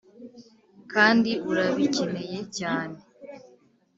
[0.91, 2.97] kandi urabikeneye cyane